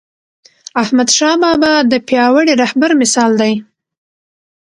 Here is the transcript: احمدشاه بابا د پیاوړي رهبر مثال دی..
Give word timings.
احمدشاه 0.81 1.35
بابا 1.43 1.73
د 1.91 1.93
پیاوړي 2.07 2.53
رهبر 2.61 2.91
مثال 3.01 3.31
دی.. 3.41 3.53